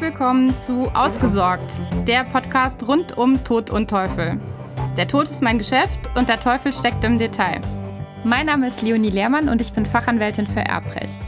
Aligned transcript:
Willkommen 0.00 0.56
zu 0.56 0.82
Ausgesorgt, 0.94 1.80
der 2.06 2.22
Podcast 2.22 2.86
rund 2.86 3.18
um 3.18 3.42
Tod 3.42 3.70
und 3.70 3.90
Teufel. 3.90 4.40
Der 4.96 5.08
Tod 5.08 5.24
ist 5.24 5.42
mein 5.42 5.58
Geschäft 5.58 5.98
und 6.14 6.28
der 6.28 6.38
Teufel 6.38 6.72
steckt 6.72 7.02
im 7.02 7.18
Detail. 7.18 7.60
Mein 8.22 8.46
Name 8.46 8.68
ist 8.68 8.80
Leonie 8.82 9.10
Lehrmann 9.10 9.48
und 9.48 9.60
ich 9.60 9.72
bin 9.72 9.84
Fachanwältin 9.84 10.46
für 10.46 10.60
Erbrecht. 10.60 11.18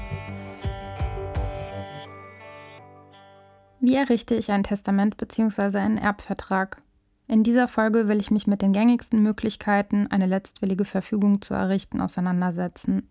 Wie 3.81 3.97
errichte 3.97 4.37
ich 4.37 4.53
ein 4.53 4.63
Testament 4.63 5.17
bzw. 5.17 5.79
einen 5.79 5.99
Erbvertrag? 5.99 6.81
In 7.27 7.43
dieser 7.43 7.67
Folge 7.67 8.07
will 8.07 8.21
ich 8.21 8.31
mich 8.31 8.47
mit 8.47 8.63
den 8.63 8.73
gängigsten 8.73 9.21
Möglichkeiten, 9.21 10.07
eine 10.11 10.27
letztwillige 10.27 10.85
Verfügung 10.85 11.43
zu 11.43 11.55
errichten, 11.55 12.01
auseinandersetzen. 12.01 13.09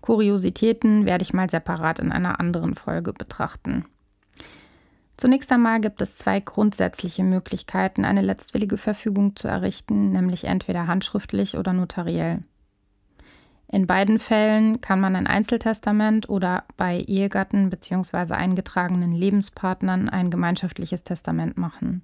Kuriositäten 0.00 1.04
werde 1.04 1.22
ich 1.22 1.34
mal 1.34 1.50
separat 1.50 1.98
in 1.98 2.12
einer 2.12 2.40
anderen 2.40 2.74
Folge 2.74 3.12
betrachten. 3.12 3.84
Zunächst 5.16 5.50
einmal 5.50 5.80
gibt 5.80 6.02
es 6.02 6.16
zwei 6.16 6.40
grundsätzliche 6.40 7.24
Möglichkeiten, 7.24 8.04
eine 8.04 8.20
letztwillige 8.20 8.76
Verfügung 8.76 9.34
zu 9.34 9.48
errichten, 9.48 10.12
nämlich 10.12 10.44
entweder 10.44 10.86
handschriftlich 10.86 11.56
oder 11.56 11.72
notariell. 11.72 12.42
In 13.68 13.86
beiden 13.86 14.18
Fällen 14.18 14.80
kann 14.80 15.00
man 15.00 15.16
ein 15.16 15.26
Einzeltestament 15.26 16.28
oder 16.28 16.64
bei 16.76 17.00
Ehegatten 17.00 17.70
bzw. 17.70 18.34
eingetragenen 18.34 19.12
Lebenspartnern 19.12 20.08
ein 20.08 20.30
gemeinschaftliches 20.30 21.02
Testament 21.02 21.56
machen. 21.56 22.02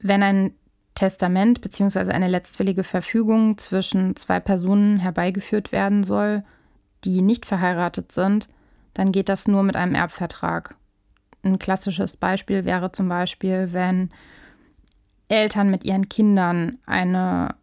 Wenn 0.00 0.22
ein 0.22 0.54
Testament 0.94 1.60
bzw. 1.60 2.10
eine 2.10 2.28
letztwillige 2.28 2.84
Verfügung 2.84 3.56
zwischen 3.56 4.16
zwei 4.16 4.38
Personen 4.38 4.98
herbeigeführt 4.98 5.72
werden 5.72 6.04
soll, 6.04 6.44
die 7.04 7.22
nicht 7.22 7.46
verheiratet 7.46 8.12
sind, 8.12 8.48
dann 8.92 9.12
geht 9.12 9.28
das 9.28 9.48
nur 9.48 9.62
mit 9.62 9.76
einem 9.76 9.94
Erbvertrag. 9.94 10.76
Ein 11.44 11.58
klassisches 11.58 12.16
Beispiel 12.16 12.64
wäre 12.64 12.90
zum 12.90 13.08
Beispiel, 13.08 13.72
wenn 13.72 14.10
Eltern 15.28 15.70
mit 15.70 15.84
ihren 15.84 16.08
Kindern 16.08 16.78
eine 16.86 17.54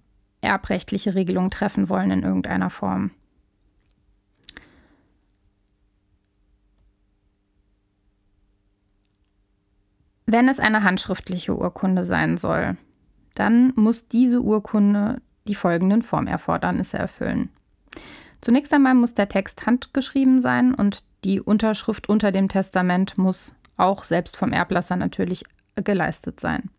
erbrechtliche 0.42 1.16
Regelung 1.16 1.50
treffen 1.50 1.90
wollen 1.90 2.12
in 2.12 2.24
irgendeiner 2.24 2.70
Form. 2.70 3.12
Wenn 10.28 10.48
es 10.48 10.60
eine 10.60 10.84
handschriftliche 10.84 11.58
Urkunde 11.58 12.04
sein 12.04 12.38
soll, 12.38 12.78
dann 13.36 13.74
muss 13.76 14.08
diese 14.08 14.42
Urkunde 14.42 15.22
die 15.48 15.56
folgenden 15.56 16.04
Formerfordernisse 16.04 16.98
erfüllen. 16.98 17.50
Zunächst 18.42 18.74
einmal 18.74 18.94
muss 18.96 19.14
der 19.14 19.28
Text 19.28 19.66
handgeschrieben 19.66 20.40
sein 20.40 20.74
und 20.74 21.04
die 21.24 21.42
Unterschrift 21.42 22.10
unter 22.10 22.32
dem 22.32 22.48
Testament 22.48 23.18
muss 23.18 23.54
auch 23.82 24.04
selbst 24.04 24.38
vom 24.38 24.54
Erblasser 24.54 24.96
natürlich 24.96 25.44
geleistet 25.76 26.40
sein. 26.40 26.70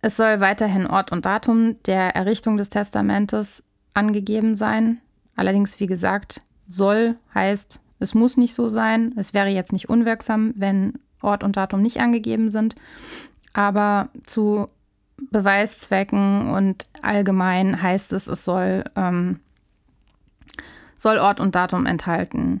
Es 0.00 0.16
soll 0.16 0.40
weiterhin 0.40 0.86
Ort 0.86 1.10
und 1.12 1.26
Datum 1.26 1.82
der 1.84 2.14
Errichtung 2.14 2.56
des 2.56 2.70
Testamentes 2.70 3.64
angegeben 3.94 4.54
sein. 4.54 5.00
Allerdings, 5.36 5.80
wie 5.80 5.86
gesagt, 5.86 6.42
soll 6.66 7.16
heißt, 7.34 7.80
es 7.98 8.14
muss 8.14 8.36
nicht 8.36 8.54
so 8.54 8.68
sein. 8.68 9.12
Es 9.16 9.34
wäre 9.34 9.48
jetzt 9.48 9.72
nicht 9.72 9.88
unwirksam, 9.88 10.52
wenn 10.56 10.98
Ort 11.20 11.42
und 11.42 11.56
Datum 11.56 11.82
nicht 11.82 12.00
angegeben 12.00 12.50
sind. 12.50 12.76
Aber 13.52 14.10
zu 14.24 14.66
Beweiszwecken 15.30 16.50
und 16.50 16.84
allgemein 17.02 17.82
heißt 17.82 18.12
es, 18.12 18.28
es 18.28 18.44
soll, 18.44 18.84
ähm, 18.94 19.40
soll 20.96 21.18
Ort 21.18 21.40
und 21.40 21.56
Datum 21.56 21.86
enthalten. 21.86 22.60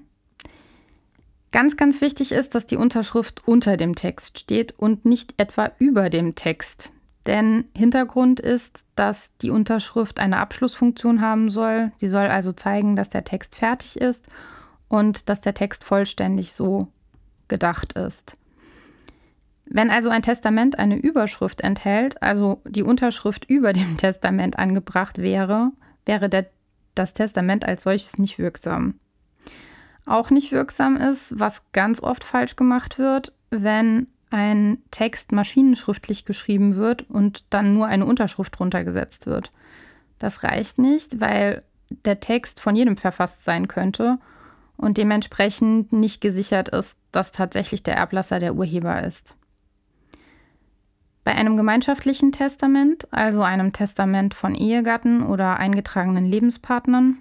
Ganz, 1.50 1.76
ganz 1.76 2.00
wichtig 2.00 2.32
ist, 2.32 2.54
dass 2.54 2.66
die 2.66 2.76
Unterschrift 2.76 3.46
unter 3.46 3.76
dem 3.76 3.94
Text 3.94 4.38
steht 4.38 4.78
und 4.78 5.04
nicht 5.04 5.34
etwa 5.38 5.70
über 5.78 6.10
dem 6.10 6.34
Text. 6.34 6.92
Denn 7.26 7.64
Hintergrund 7.76 8.40
ist, 8.40 8.84
dass 8.94 9.36
die 9.38 9.50
Unterschrift 9.50 10.18
eine 10.18 10.38
Abschlussfunktion 10.38 11.20
haben 11.20 11.50
soll. 11.50 11.92
Sie 11.96 12.06
soll 12.06 12.28
also 12.28 12.52
zeigen, 12.52 12.96
dass 12.96 13.08
der 13.08 13.24
Text 13.24 13.54
fertig 13.54 14.00
ist 14.00 14.26
und 14.88 15.28
dass 15.28 15.40
der 15.40 15.54
Text 15.54 15.84
vollständig 15.84 16.52
so 16.52 16.88
gedacht 17.48 17.94
ist. 17.94 18.36
Wenn 19.70 19.90
also 19.90 20.08
ein 20.08 20.22
Testament 20.22 20.78
eine 20.78 20.96
Überschrift 20.96 21.60
enthält, 21.60 22.22
also 22.22 22.62
die 22.66 22.82
Unterschrift 22.82 23.44
über 23.46 23.72
dem 23.72 23.96
Testament 23.98 24.58
angebracht 24.58 25.18
wäre, 25.18 25.72
wäre 26.06 26.28
der, 26.28 26.46
das 26.94 27.12
Testament 27.12 27.66
als 27.66 27.82
solches 27.82 28.18
nicht 28.18 28.38
wirksam. 28.38 28.94
Auch 30.08 30.30
nicht 30.30 30.52
wirksam 30.52 30.96
ist, 30.96 31.38
was 31.38 31.60
ganz 31.72 32.02
oft 32.02 32.24
falsch 32.24 32.56
gemacht 32.56 32.98
wird, 32.98 33.34
wenn 33.50 34.06
ein 34.30 34.78
Text 34.90 35.32
maschinenschriftlich 35.32 36.24
geschrieben 36.24 36.76
wird 36.76 37.08
und 37.10 37.44
dann 37.50 37.74
nur 37.74 37.86
eine 37.86 38.06
Unterschrift 38.06 38.58
drunter 38.58 38.84
gesetzt 38.84 39.26
wird. 39.26 39.50
Das 40.18 40.42
reicht 40.42 40.78
nicht, 40.78 41.20
weil 41.20 41.62
der 42.06 42.20
Text 42.20 42.58
von 42.58 42.74
jedem 42.74 42.96
verfasst 42.96 43.44
sein 43.44 43.68
könnte 43.68 44.18
und 44.78 44.96
dementsprechend 44.96 45.92
nicht 45.92 46.22
gesichert 46.22 46.70
ist, 46.70 46.96
dass 47.12 47.30
tatsächlich 47.30 47.82
der 47.82 47.96
Erblasser 47.96 48.38
der 48.38 48.54
Urheber 48.54 49.02
ist. 49.04 49.34
Bei 51.22 51.34
einem 51.34 51.58
gemeinschaftlichen 51.58 52.32
Testament, 52.32 53.06
also 53.12 53.42
einem 53.42 53.74
Testament 53.74 54.32
von 54.32 54.54
Ehegatten 54.54 55.22
oder 55.26 55.58
eingetragenen 55.58 56.24
Lebenspartnern, 56.24 57.18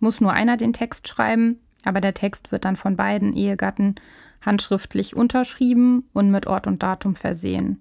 muss 0.00 0.20
nur 0.20 0.34
einer 0.34 0.58
den 0.58 0.74
Text 0.74 1.08
schreiben, 1.08 1.58
aber 1.84 2.00
der 2.00 2.14
Text 2.14 2.52
wird 2.52 2.64
dann 2.64 2.76
von 2.76 2.96
beiden 2.96 3.34
Ehegatten 3.34 3.96
handschriftlich 4.40 5.16
unterschrieben 5.16 6.08
und 6.12 6.30
mit 6.30 6.46
Ort 6.46 6.66
und 6.66 6.82
Datum 6.82 7.16
versehen. 7.16 7.80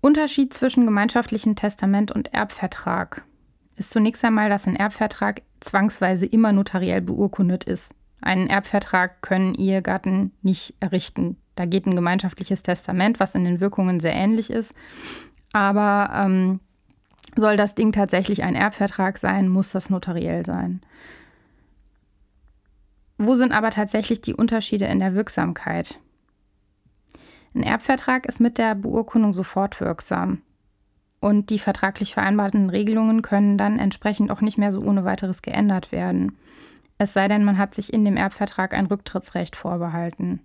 Unterschied 0.00 0.52
zwischen 0.52 0.84
gemeinschaftlichem 0.84 1.56
Testament 1.56 2.12
und 2.12 2.34
Erbvertrag 2.34 3.24
ist 3.76 3.90
zunächst 3.90 4.24
einmal, 4.24 4.48
dass 4.48 4.66
ein 4.66 4.76
Erbvertrag 4.76 5.42
zwangsweise 5.60 6.26
immer 6.26 6.52
notariell 6.52 7.00
beurkundet 7.00 7.64
ist. 7.64 7.94
Einen 8.20 8.48
Erbvertrag 8.48 9.22
können 9.22 9.54
Ehegatten 9.54 10.32
nicht 10.42 10.74
errichten. 10.80 11.36
Da 11.56 11.66
geht 11.66 11.86
ein 11.86 11.96
gemeinschaftliches 11.96 12.62
Testament, 12.62 13.20
was 13.20 13.34
in 13.34 13.44
den 13.44 13.60
Wirkungen 13.60 14.00
sehr 14.00 14.14
ähnlich 14.14 14.50
ist. 14.50 14.74
Aber 15.52 16.10
ähm, 16.14 16.60
soll 17.36 17.56
das 17.56 17.74
Ding 17.74 17.92
tatsächlich 17.92 18.42
ein 18.42 18.54
Erbvertrag 18.54 19.18
sein, 19.18 19.48
muss 19.48 19.70
das 19.70 19.90
notariell 19.90 20.44
sein. 20.44 20.80
Wo 23.18 23.34
sind 23.34 23.52
aber 23.52 23.70
tatsächlich 23.70 24.20
die 24.20 24.34
Unterschiede 24.34 24.86
in 24.86 25.00
der 25.00 25.14
Wirksamkeit? 25.14 26.00
Ein 27.54 27.62
Erbvertrag 27.62 28.26
ist 28.26 28.40
mit 28.40 28.58
der 28.58 28.74
Beurkundung 28.74 29.32
sofort 29.32 29.80
wirksam. 29.80 30.42
Und 31.20 31.50
die 31.50 31.58
vertraglich 31.58 32.12
vereinbarten 32.12 32.68
Regelungen 32.68 33.22
können 33.22 33.56
dann 33.56 33.78
entsprechend 33.78 34.30
auch 34.30 34.40
nicht 34.40 34.58
mehr 34.58 34.72
so 34.72 34.82
ohne 34.82 35.04
weiteres 35.04 35.40
geändert 35.40 35.92
werden. 35.92 36.36
Es 36.98 37.12
sei 37.12 37.28
denn, 37.28 37.44
man 37.44 37.56
hat 37.56 37.74
sich 37.74 37.92
in 37.92 38.04
dem 38.04 38.16
Erbvertrag 38.16 38.74
ein 38.74 38.86
Rücktrittsrecht 38.86 39.56
vorbehalten. 39.56 40.40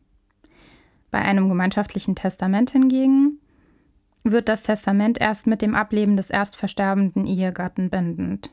Bei 1.12 1.20
einem 1.20 1.50
gemeinschaftlichen 1.50 2.16
Testament 2.16 2.70
hingegen 2.70 3.40
wird 4.24 4.50
das 4.50 4.62
Testament 4.64 5.20
erst 5.20 5.48
mit 5.48 5.62
dem 5.62 5.76
Ableben 5.76 6.18
des 6.18 6.30
erstversterbenden 6.30 7.26
Ehegatten 7.26 7.90
bindend. 7.90 8.52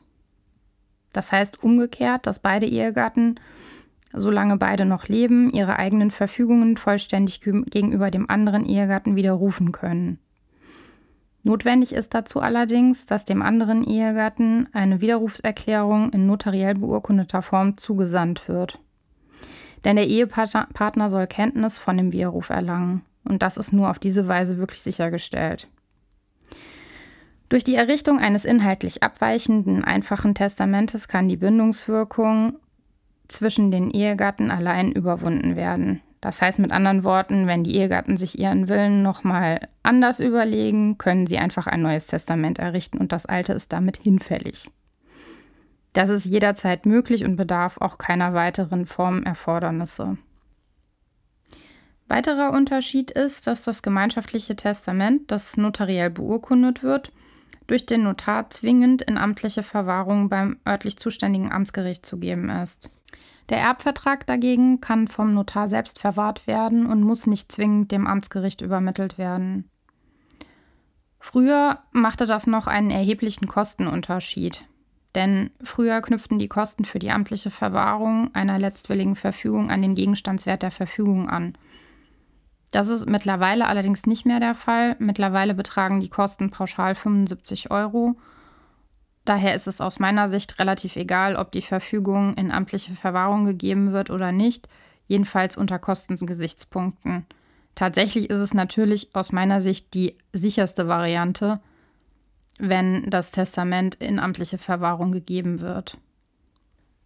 Das 1.13 1.31
heißt 1.31 1.63
umgekehrt, 1.63 2.27
dass 2.27 2.39
beide 2.39 2.65
Ehegatten, 2.65 3.39
solange 4.13 4.57
beide 4.57 4.85
noch 4.85 5.07
leben, 5.07 5.49
ihre 5.51 5.77
eigenen 5.77 6.11
Verfügungen 6.11 6.77
vollständig 6.77 7.41
gegenüber 7.41 8.11
dem 8.11 8.29
anderen 8.29 8.65
Ehegatten 8.65 9.15
widerrufen 9.15 9.71
können. 9.71 10.19
Notwendig 11.43 11.93
ist 11.93 12.13
dazu 12.13 12.41
allerdings, 12.41 13.05
dass 13.05 13.23
dem 13.23 13.41
anderen 13.41 13.85
Ehegatten 13.85 14.67
eine 14.73 14.99
Widerrufserklärung 14.99 16.11
in 16.11 16.27
notariell 16.27 16.73
beurkundeter 16.73 17.41
Form 17.41 17.77
zugesandt 17.77 18.49
wird. 18.49 18.79
Denn 19.85 19.95
der 19.95 20.07
Ehepartner 20.07 21.09
soll 21.09 21.25
Kenntnis 21.27 21.77
von 21.77 21.95
dem 21.95 22.11
Widerruf 22.11 22.49
erlangen. 22.49 23.03
Und 23.27 23.43
das 23.43 23.57
ist 23.57 23.73
nur 23.73 23.89
auf 23.89 23.99
diese 23.99 24.27
Weise 24.27 24.57
wirklich 24.57 24.81
sichergestellt. 24.81 25.67
Durch 27.49 27.63
die 27.63 27.75
Errichtung 27.75 28.19
eines 28.19 28.43
inhaltlich 28.43 29.03
abweichenden, 29.03 29.83
einfachen 29.83 30.35
Testamentes 30.35 31.07
kann 31.07 31.29
die 31.29 31.37
Bindungswirkung 31.37 32.59
zwischen 33.27 33.71
den 33.71 33.89
Ehegatten 33.89 34.51
allein 34.51 34.91
überwunden 34.91 35.55
werden. 35.55 36.01
Das 36.19 36.41
heißt 36.41 36.59
mit 36.59 36.71
anderen 36.71 37.03
Worten, 37.03 37.47
wenn 37.47 37.63
die 37.63 37.75
Ehegatten 37.75 38.17
sich 38.17 38.39
ihren 38.39 38.67
Willen 38.67 39.03
nochmal 39.03 39.67
anders 39.83 40.19
überlegen, 40.19 40.97
können 40.97 41.27
sie 41.27 41.37
einfach 41.37 41.67
ein 41.67 41.81
neues 41.81 42.07
Testament 42.07 42.59
errichten 42.59 42.97
und 42.97 43.11
das 43.11 43.25
alte 43.25 43.53
ist 43.53 43.71
damit 43.71 43.97
hinfällig. 43.97 44.69
Das 45.93 46.09
ist 46.09 46.25
jederzeit 46.25 46.85
möglich 46.85 47.23
und 47.23 47.37
bedarf 47.37 47.77
auch 47.79 47.97
keiner 47.97 48.33
weiteren 48.33 48.85
Formerfordernisse. 48.85 50.17
Weiterer 52.07 52.51
Unterschied 52.51 53.11
ist, 53.11 53.47
dass 53.47 53.63
das 53.63 53.81
gemeinschaftliche 53.81 54.55
Testament, 54.55 55.29
das 55.31 55.57
notariell 55.57 56.09
beurkundet 56.09 56.83
wird, 56.83 57.11
durch 57.67 57.85
den 57.85 58.03
Notar 58.03 58.49
zwingend 58.49 59.01
in 59.01 59.17
amtliche 59.17 59.61
Verwahrung 59.61 60.29
beim 60.29 60.57
örtlich 60.65 60.97
zuständigen 60.97 61.51
Amtsgericht 61.51 62.05
zu 62.05 62.17
geben 62.17 62.49
ist. 62.49 62.89
Der 63.49 63.59
Erbvertrag 63.59 64.25
dagegen 64.25 64.81
kann 64.81 65.07
vom 65.07 65.33
Notar 65.33 65.67
selbst 65.67 65.99
verwahrt 65.99 66.47
werden 66.47 66.85
und 66.85 67.01
muss 67.01 67.27
nicht 67.27 67.51
zwingend 67.51 67.91
dem 67.91 68.07
Amtsgericht 68.07 68.61
übermittelt 68.61 69.17
werden. 69.17 69.69
Früher 71.19 71.79
machte 71.91 72.25
das 72.25 72.47
noch 72.47 72.67
einen 72.67 72.91
erheblichen 72.91 73.47
Kostenunterschied. 73.47 74.65
Denn 75.15 75.49
früher 75.63 76.01
knüpften 76.01 76.37
die 76.39 76.47
Kosten 76.47 76.85
für 76.85 76.99
die 76.99 77.11
amtliche 77.11 77.49
Verwahrung 77.49 78.29
einer 78.35 78.59
letztwilligen 78.59 79.15
Verfügung 79.15 79.71
an 79.71 79.81
den 79.81 79.95
Gegenstandswert 79.95 80.61
der 80.61 80.71
Verfügung 80.71 81.27
an. 81.27 81.57
Das 82.71 82.89
ist 82.89 83.09
mittlerweile 83.09 83.67
allerdings 83.67 84.05
nicht 84.05 84.25
mehr 84.25 84.39
der 84.39 84.55
Fall. 84.55 84.95
Mittlerweile 84.99 85.53
betragen 85.53 85.99
die 85.99 86.09
Kosten 86.09 86.49
pauschal 86.49 86.95
75 86.95 87.71
Euro. 87.71 88.15
Daher 89.25 89.55
ist 89.55 89.67
es 89.67 89.81
aus 89.81 89.99
meiner 89.99 90.29
Sicht 90.29 90.59
relativ 90.59 90.95
egal, 90.95 91.35
ob 91.35 91.51
die 91.51 91.61
Verfügung 91.61 92.35
in 92.35 92.51
amtliche 92.51 92.93
Verwahrung 92.93 93.45
gegeben 93.45 93.91
wird 93.91 94.09
oder 94.09 94.31
nicht, 94.31 94.69
jedenfalls 95.07 95.57
unter 95.57 95.79
Kostengesichtspunkten. 95.79 97.25
Tatsächlich 97.75 98.29
ist 98.29 98.39
es 98.39 98.53
natürlich 98.53 99.13
aus 99.13 99.31
meiner 99.31 99.61
Sicht 99.61 99.93
die 99.93 100.15
sicherste 100.33 100.87
Variante, 100.87 101.59
wenn 102.57 103.09
das 103.09 103.31
Testament 103.31 103.95
in 103.95 104.17
amtliche 104.19 104.57
Verwahrung 104.57 105.11
gegeben 105.11 105.61
wird. 105.61 105.97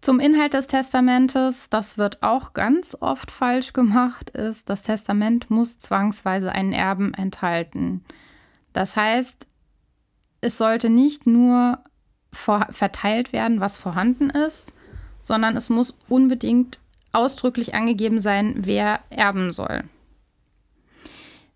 Zum 0.02 0.20
Inhalt 0.20 0.56
des 0.56 0.66
Testamentes, 0.66 1.70
das 1.70 2.00
wird 2.00 2.24
auch 2.24 2.54
ganz 2.54 2.98
oft 3.00 3.30
falsch 3.30 3.72
gemacht, 3.72 4.32
ist, 4.32 4.68
das 4.68 4.82
Testament 4.82 5.52
muss 5.52 5.78
zwangsweise 5.78 6.52
einen 6.52 6.74
Erben 6.74 7.14
enthalten. 7.14 8.04
Das 8.74 8.96
heißt, 8.96 9.46
es 10.42 10.58
sollte 10.58 10.90
nicht 10.90 11.28
nur 11.28 11.80
verteilt 12.32 13.32
werden, 13.32 13.60
was 13.60 13.78
vorhanden 13.78 14.32
ist, 14.32 14.74
sondern 15.22 15.56
es 15.56 15.70
muss 15.70 15.96
unbedingt 16.10 16.80
ausdrücklich 17.12 17.76
angegeben 17.76 18.20
sein, 18.20 18.56
wer 18.58 19.02
erben 19.12 19.52
soll. 19.52 19.84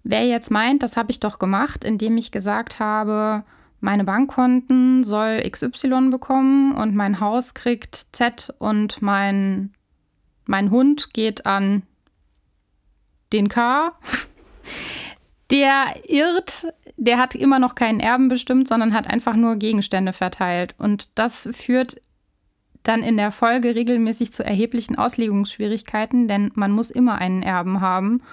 Wer 0.03 0.27
jetzt 0.27 0.51
meint, 0.51 0.83
das 0.83 0.97
habe 0.97 1.09
ich 1.09 1.19
doch 1.19 1.39
gemacht, 1.39 1.83
indem 1.83 2.15
ich 2.17 2.31
gesagt 2.31 2.79
habe, 2.79 3.43
meine 3.85 4.03
Bankkonten 4.03 5.03
soll 5.03 5.47
XY 5.47 6.09
bekommen 6.09 6.73
und 6.73 6.95
mein 6.95 7.19
Haus 7.19 7.53
kriegt 7.53 7.95
Z 8.13 8.51
und 8.57 9.03
mein, 9.03 9.73
mein 10.45 10.71
Hund 10.71 11.13
geht 11.13 11.45
an 11.45 11.83
den 13.31 13.47
K. 13.47 13.91
Der 15.51 15.93
irrt, 16.07 16.73
der 16.97 17.19
hat 17.19 17.35
immer 17.35 17.59
noch 17.59 17.75
keinen 17.75 17.99
Erben 17.99 18.29
bestimmt, 18.29 18.67
sondern 18.67 18.95
hat 18.95 19.05
einfach 19.05 19.35
nur 19.35 19.57
Gegenstände 19.57 20.11
verteilt. 20.11 20.73
Und 20.79 21.09
das 21.13 21.47
führt 21.51 22.01
dann 22.81 23.03
in 23.03 23.15
der 23.15 23.29
Folge 23.29 23.75
regelmäßig 23.75 24.33
zu 24.33 24.43
erheblichen 24.43 24.97
Auslegungsschwierigkeiten, 24.97 26.27
denn 26.27 26.51
man 26.55 26.71
muss 26.71 26.89
immer 26.89 27.19
einen 27.19 27.43
Erben 27.43 27.79
haben. 27.79 28.23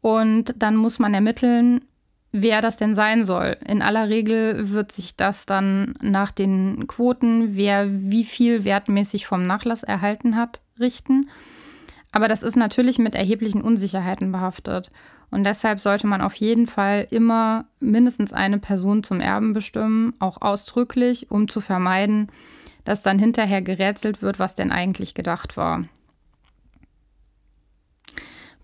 Und 0.00 0.54
dann 0.56 0.76
muss 0.76 0.98
man 0.98 1.12
ermitteln, 1.12 1.84
wer 2.32 2.60
das 2.60 2.76
denn 2.76 2.94
sein 2.94 3.24
soll. 3.24 3.56
In 3.66 3.82
aller 3.82 4.08
Regel 4.08 4.70
wird 4.72 4.92
sich 4.92 5.16
das 5.16 5.46
dann 5.46 5.94
nach 6.00 6.30
den 6.30 6.86
Quoten, 6.86 7.56
wer 7.56 7.86
wie 7.88 8.24
viel 8.24 8.64
wertmäßig 8.64 9.26
vom 9.26 9.42
Nachlass 9.42 9.82
erhalten 9.82 10.36
hat, 10.36 10.60
richten. 10.78 11.28
Aber 12.12 12.28
das 12.28 12.42
ist 12.42 12.56
natürlich 12.56 12.98
mit 12.98 13.14
erheblichen 13.14 13.62
Unsicherheiten 13.62 14.32
behaftet. 14.32 14.90
Und 15.30 15.44
deshalb 15.44 15.78
sollte 15.78 16.06
man 16.06 16.22
auf 16.22 16.34
jeden 16.36 16.66
Fall 16.66 17.06
immer 17.10 17.66
mindestens 17.80 18.32
eine 18.32 18.58
Person 18.58 19.02
zum 19.02 19.20
Erben 19.20 19.52
bestimmen, 19.52 20.14
auch 20.18 20.40
ausdrücklich, 20.40 21.30
um 21.30 21.48
zu 21.48 21.60
vermeiden, 21.60 22.28
dass 22.84 23.02
dann 23.02 23.18
hinterher 23.18 23.60
gerätselt 23.60 24.22
wird, 24.22 24.38
was 24.38 24.54
denn 24.54 24.72
eigentlich 24.72 25.12
gedacht 25.12 25.58
war. 25.58 25.84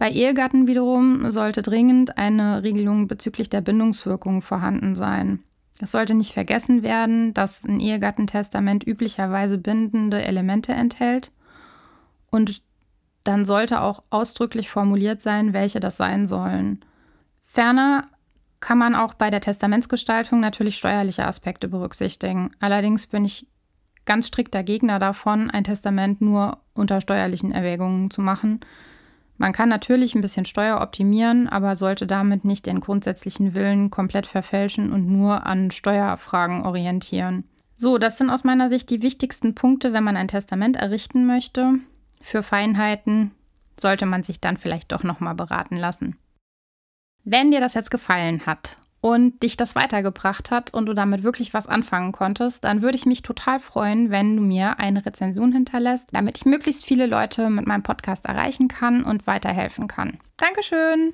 Bei 0.04 0.10
Ehegatten 0.10 0.66
wiederum 0.66 1.30
sollte 1.30 1.62
dringend 1.62 2.18
eine 2.18 2.62
Regelung 2.62 3.08
bezüglich 3.08 3.48
der 3.48 3.62
Bindungswirkung 3.62 4.42
vorhanden 4.42 4.96
sein. 4.96 5.42
Es 5.80 5.92
sollte 5.92 6.12
nicht 6.12 6.34
vergessen 6.34 6.82
werden, 6.82 7.32
dass 7.32 7.64
ein 7.64 7.80
Ehegattentestament 7.80 8.86
üblicherweise 8.86 9.56
bindende 9.56 10.22
Elemente 10.22 10.72
enthält 10.72 11.32
und 12.30 12.60
dann 13.22 13.46
sollte 13.46 13.80
auch 13.80 14.02
ausdrücklich 14.10 14.68
formuliert 14.68 15.22
sein, 15.22 15.54
welche 15.54 15.80
das 15.80 15.96
sein 15.96 16.26
sollen. 16.26 16.84
Ferner 17.42 18.08
kann 18.60 18.76
man 18.76 18.94
auch 18.94 19.14
bei 19.14 19.30
der 19.30 19.40
Testamentsgestaltung 19.40 20.38
natürlich 20.38 20.76
steuerliche 20.76 21.24
Aspekte 21.26 21.66
berücksichtigen. 21.66 22.50
Allerdings 22.60 23.06
bin 23.06 23.24
ich 23.24 23.46
ganz 24.04 24.26
strikter 24.26 24.64
Gegner 24.64 24.98
davon, 24.98 25.50
ein 25.50 25.64
Testament 25.64 26.20
nur 26.20 26.58
unter 26.74 27.00
steuerlichen 27.00 27.52
Erwägungen 27.52 28.10
zu 28.10 28.20
machen, 28.20 28.60
man 29.36 29.52
kann 29.52 29.68
natürlich 29.68 30.14
ein 30.14 30.20
bisschen 30.20 30.44
Steuer 30.44 30.80
optimieren, 30.80 31.48
aber 31.48 31.76
sollte 31.76 32.06
damit 32.06 32.44
nicht 32.44 32.66
den 32.66 32.80
grundsätzlichen 32.80 33.54
Willen 33.54 33.90
komplett 33.90 34.26
verfälschen 34.26 34.92
und 34.92 35.08
nur 35.08 35.46
an 35.46 35.70
Steuerfragen 35.70 36.62
orientieren. 36.64 37.44
So, 37.74 37.98
das 37.98 38.18
sind 38.18 38.30
aus 38.30 38.44
meiner 38.44 38.68
Sicht 38.68 38.90
die 38.90 39.02
wichtigsten 39.02 39.54
Punkte, 39.54 39.92
wenn 39.92 40.04
man 40.04 40.16
ein 40.16 40.28
Testament 40.28 40.76
errichten 40.76 41.26
möchte. 41.26 41.74
Für 42.20 42.44
Feinheiten 42.44 43.32
sollte 43.78 44.06
man 44.06 44.22
sich 44.22 44.40
dann 44.40 44.56
vielleicht 44.56 44.92
doch 44.92 45.02
nochmal 45.02 45.34
beraten 45.34 45.76
lassen. 45.76 46.16
Wenn 47.24 47.50
dir 47.50 47.60
das 47.60 47.74
jetzt 47.74 47.90
gefallen 47.90 48.46
hat 48.46 48.76
und 49.04 49.42
dich 49.42 49.58
das 49.58 49.74
weitergebracht 49.74 50.50
hat 50.50 50.72
und 50.72 50.86
du 50.86 50.94
damit 50.94 51.24
wirklich 51.24 51.52
was 51.52 51.66
anfangen 51.66 52.12
konntest, 52.12 52.64
dann 52.64 52.80
würde 52.80 52.96
ich 52.96 53.04
mich 53.04 53.20
total 53.20 53.58
freuen, 53.58 54.08
wenn 54.08 54.34
du 54.34 54.42
mir 54.42 54.78
eine 54.78 55.04
Rezension 55.04 55.52
hinterlässt, 55.52 56.08
damit 56.12 56.38
ich 56.38 56.46
möglichst 56.46 56.86
viele 56.86 57.04
Leute 57.04 57.50
mit 57.50 57.66
meinem 57.66 57.82
Podcast 57.82 58.24
erreichen 58.24 58.66
kann 58.68 59.04
und 59.04 59.26
weiterhelfen 59.26 59.88
kann. 59.88 60.16
Dankeschön! 60.38 61.12